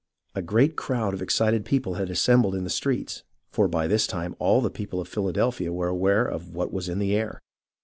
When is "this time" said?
3.85-4.35